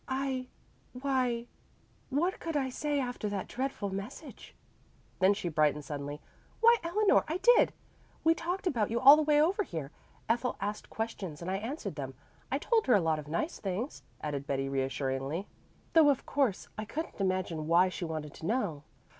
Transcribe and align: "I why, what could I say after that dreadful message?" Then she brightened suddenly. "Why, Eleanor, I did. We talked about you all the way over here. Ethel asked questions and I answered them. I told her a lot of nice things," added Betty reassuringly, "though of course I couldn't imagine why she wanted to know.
"I 0.07 0.47
why, 0.93 1.45
what 2.09 2.39
could 2.39 2.57
I 2.57 2.69
say 2.71 2.99
after 2.99 3.29
that 3.29 3.47
dreadful 3.47 3.91
message?" 3.91 4.55
Then 5.19 5.35
she 5.35 5.47
brightened 5.47 5.85
suddenly. 5.85 6.19
"Why, 6.59 6.77
Eleanor, 6.81 7.23
I 7.27 7.37
did. 7.37 7.71
We 8.23 8.33
talked 8.33 8.65
about 8.65 8.89
you 8.89 8.99
all 8.99 9.15
the 9.15 9.21
way 9.21 9.39
over 9.39 9.61
here. 9.61 9.91
Ethel 10.27 10.55
asked 10.59 10.89
questions 10.89 11.39
and 11.39 11.51
I 11.51 11.57
answered 11.57 11.97
them. 11.97 12.15
I 12.51 12.57
told 12.57 12.87
her 12.87 12.95
a 12.95 12.99
lot 12.99 13.19
of 13.19 13.27
nice 13.27 13.59
things," 13.59 14.01
added 14.21 14.47
Betty 14.47 14.67
reassuringly, 14.67 15.47
"though 15.93 16.09
of 16.09 16.25
course 16.25 16.67
I 16.79 16.85
couldn't 16.85 17.21
imagine 17.21 17.67
why 17.67 17.89
she 17.89 18.03
wanted 18.03 18.33
to 18.33 18.47
know. 18.47 18.83